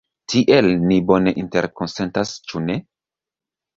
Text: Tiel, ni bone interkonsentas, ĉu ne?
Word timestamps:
Tiel, 0.33 0.69
ni 0.91 0.97
bone 1.11 1.33
interkonsentas, 1.43 2.33
ĉu 2.53 2.63
ne? 2.71 2.79